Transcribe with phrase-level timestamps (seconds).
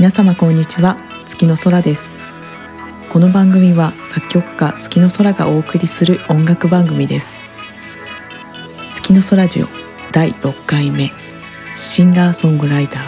[0.00, 0.96] 皆様こんにちは。
[1.26, 2.16] 月の空です。
[3.10, 7.50] この番組は作曲家月の空がお送りする音楽番組です。
[8.94, 9.66] 月の空ジオ
[10.10, 11.12] 第6回目。
[11.76, 13.02] シンガーソングライター。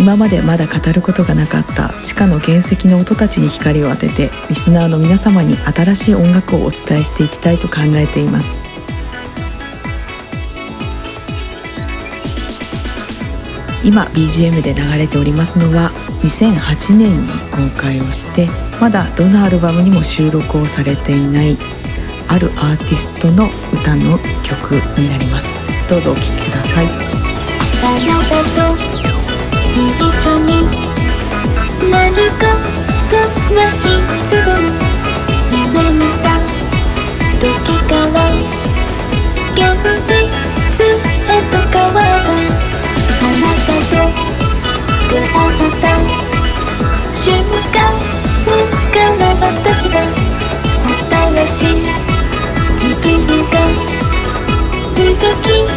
[0.00, 1.90] 今までまだ語ることがなかった。
[2.02, 8.79] 地下の原石の音たちに光を当ててリスナーの皆様に新しい音楽をお伝えしていきたいと考えています。
[13.82, 15.90] 今 BGM で流れておりますのは
[16.22, 18.48] 2008年に公開をして
[18.80, 21.56] まだどのアルバムにも収録をされていない
[22.28, 25.48] あるアーティストの歌の曲になります。
[25.88, 26.86] どうぞお聴きください。
[29.98, 30.68] 一緒に
[31.90, 32.46] 何か
[33.54, 33.64] が
[34.76, 34.79] い
[49.72, 50.02] 私が
[51.46, 51.62] 新し。
[51.62, 51.66] い
[52.72, 53.60] 自分が
[54.96, 55.69] 動き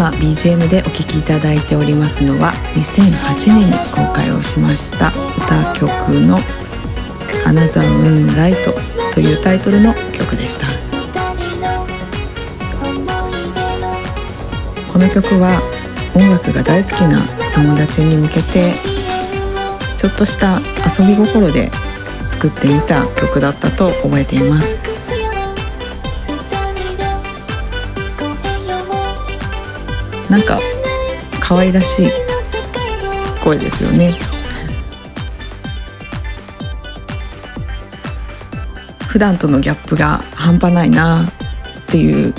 [0.00, 5.12] 今 BGM でお聴きいただいておりますのは2008年に公開をしました
[5.44, 5.90] 歌曲
[6.26, 6.38] の
[7.44, 8.72] 「アナザームーンライト」
[9.12, 10.68] というタイトルの曲でした。
[14.90, 15.60] この曲は
[16.14, 17.18] 音楽が大好きな
[17.54, 18.72] 友達に向けて
[19.98, 20.62] ちょっとした
[20.98, 21.70] 遊び心で
[22.24, 24.89] 作ってみた曲だったと覚えています。
[30.30, 30.60] なんか
[31.40, 32.10] 可愛らしい
[33.42, 34.14] 声ですよね。
[39.08, 41.30] 普段とのギャップが半端ないなっ
[41.86, 42.32] ていう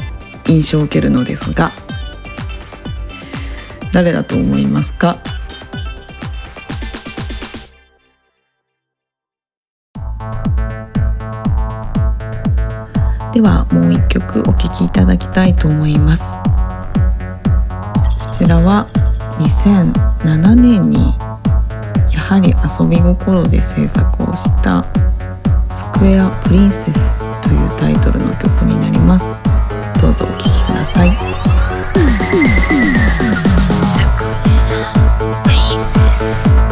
[0.47, 1.69] 印象を受けるのですが
[3.91, 5.17] 誰だと思いますか？
[13.33, 16.37] ではもう一曲お聴きいただきたいと思います。
[18.31, 18.87] ちらは
[19.39, 21.15] 2007年に
[22.11, 24.83] やはり遊び心で制作をした
[25.69, 29.25] 「スクエア・プリンセス」というタイトルの曲になります。
[30.01, 31.11] どうぞお聴きください。
[35.45, 36.70] Princess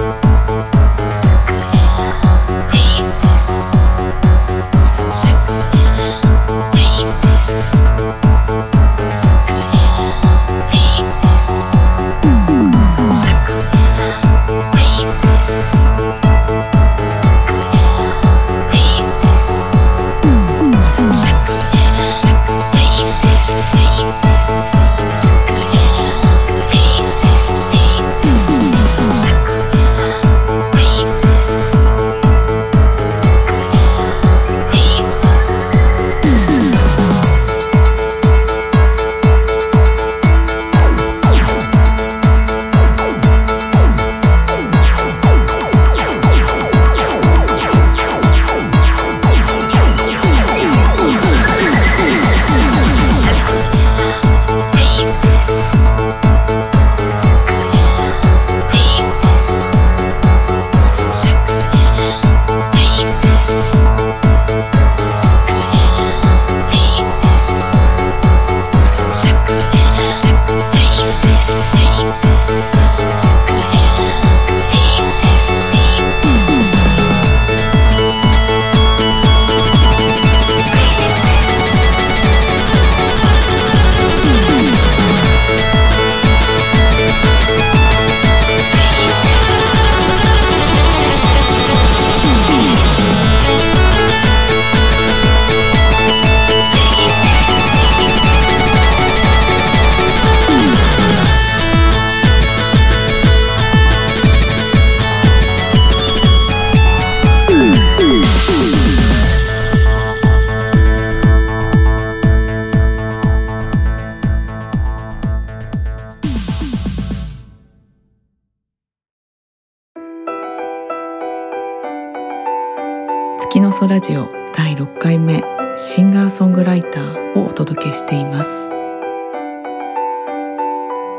[123.60, 125.44] 月の空ジオ第6回目
[125.76, 128.70] シンガーソングライターをお届けしています。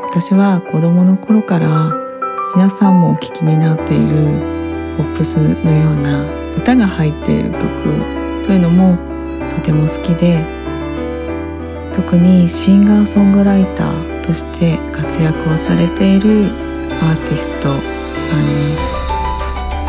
[0.01, 1.91] 私は子供の頃から
[2.55, 4.15] 皆さんもお聞きになっている
[4.97, 6.25] ポップスのような
[6.57, 7.61] 歌が入っている曲
[8.47, 8.97] というのも
[9.55, 10.43] とても好きで
[11.93, 16.47] 特にシンガーソングライターとして活躍をされている
[16.89, 18.71] アーティストさんに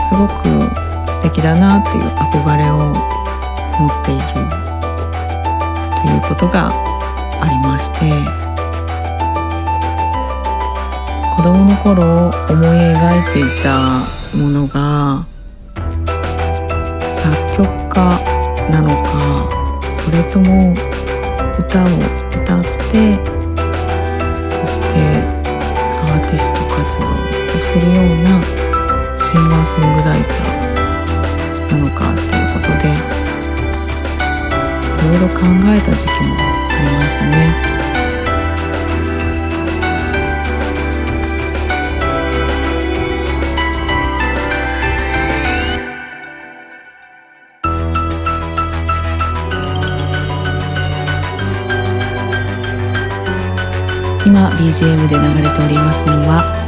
[0.02, 0.28] すご
[0.76, 0.91] く
[1.22, 2.78] 素敵だなっていう憧れを
[3.78, 4.22] 持っている
[6.04, 6.68] ということが
[7.40, 8.10] ありまして。
[11.36, 12.02] 子供の頃
[12.50, 13.68] 思い描いていた
[14.36, 15.24] ものが
[17.08, 17.94] 作曲家
[18.70, 19.48] なのか
[19.92, 20.72] それとも
[21.58, 21.86] 歌を
[22.30, 23.18] 歌って
[24.40, 24.86] そして
[25.98, 28.40] アーティスト活動をするような
[29.18, 30.61] シンガーソングライター
[31.72, 32.92] なのかっていうことで
[34.92, 37.32] いろいろ考えた時期もありましたね。
[54.24, 56.61] 今 BGM で流れておりますのは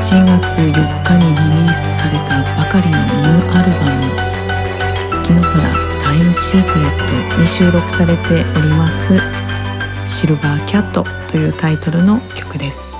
[0.00, 0.72] 7月4
[1.04, 4.10] 日にリリースされたばかりのニューアルバム
[5.12, 5.60] 「月の空
[6.02, 9.18] タイムシークレット」に収録されております
[10.08, 12.99] 「シルバーキャット」というタイトルの曲です。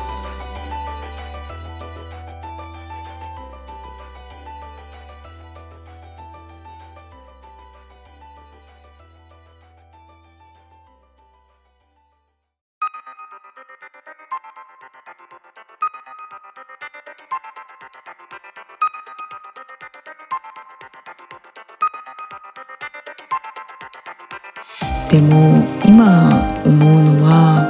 [25.11, 26.31] でも今
[26.65, 27.67] 思うのは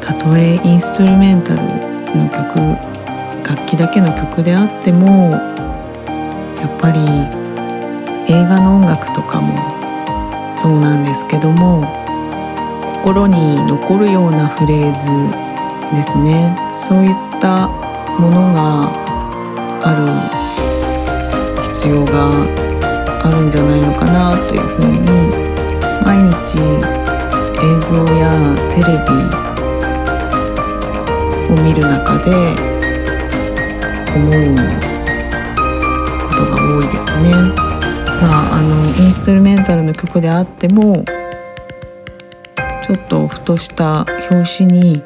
[0.00, 1.62] たとえインストゥルメンタル
[2.14, 2.62] の曲
[3.42, 5.32] 楽器だけの曲であっても
[6.60, 7.00] やっぱり
[8.32, 9.52] 映画の音楽とかも
[10.52, 11.82] そうなんですけども
[13.02, 15.06] 心に残るようなフレーズ
[15.94, 16.56] ですね。
[16.72, 17.68] そういった
[18.18, 19.05] ものが
[28.76, 28.94] テレビ
[31.50, 32.30] を見る中で
[34.14, 34.30] 思う
[36.28, 37.30] ことが多いですね。
[38.20, 41.06] まあ、あのインストゥルメンタルの曲であっても
[42.86, 45.02] ちょっとふとした表紙に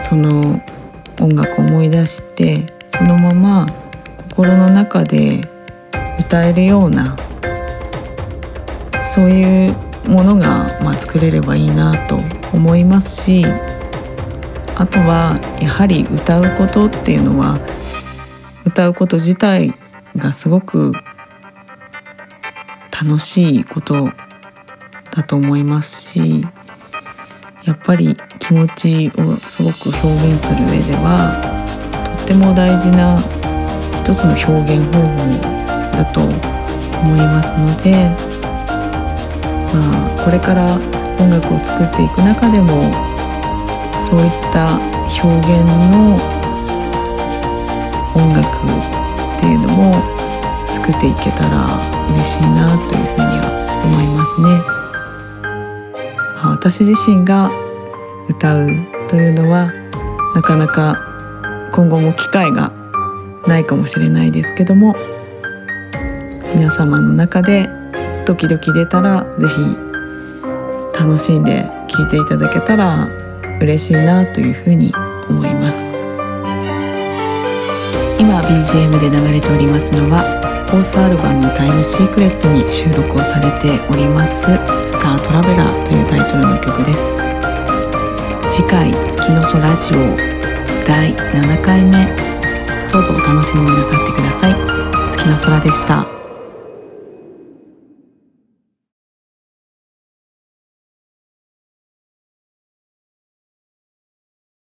[0.00, 0.62] その
[1.20, 3.66] 音楽を思い出してそのまま
[4.30, 5.46] 心の中で
[6.18, 7.14] 歌えるような
[9.12, 12.20] そういうものが、まあ、作れればいいなと
[12.52, 13.44] 思いますし
[14.74, 17.60] あとはやはり歌うことっていうのは
[18.66, 19.74] 歌うこと自体
[20.16, 20.92] がすごく
[22.90, 24.10] 楽しいこと
[25.10, 26.42] だと思いますし
[27.64, 33.18] やっぱり気持ちをすごく表現する上ではとっても大事な
[34.00, 35.62] 一つの表現方法
[35.92, 38.31] だと思いますので
[39.72, 40.76] まあ、これから
[41.18, 42.92] 音楽を作っていく中でも
[44.04, 44.76] そういった
[45.22, 46.16] 表現の
[48.14, 49.94] 音楽っていうのも
[50.68, 51.80] 作っていけたら
[52.12, 53.44] 嬉しいなというふうには
[53.84, 54.82] 思いますね。
[56.42, 57.50] あ、私自身が
[58.28, 58.68] 歌う
[59.08, 59.72] というのは
[60.34, 60.98] なかなか
[61.72, 62.72] 今後も機会が
[63.46, 64.94] ないかもしれないですけども
[66.54, 67.68] 皆様の中で
[68.24, 69.76] 時々出たら是非
[70.98, 73.08] 楽しんで聴いていただけたら
[73.60, 74.92] 嬉しいなというふうに
[75.28, 75.84] 思います。
[78.18, 80.22] 今 BGM で流れておりますのは
[80.68, 84.46] フォースアルバム「タイムシークレット」に収録をされております
[84.86, 87.02] 「スタートラベラー」というタイトルの曲です。
[88.48, 89.98] 次回「月の空ラジオ」
[90.86, 92.32] 第7回目。
[92.92, 94.54] どうぞお楽しみになさってください。
[95.10, 96.21] 月の空でした。